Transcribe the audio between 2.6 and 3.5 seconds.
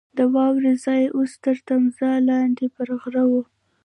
پر غره وو.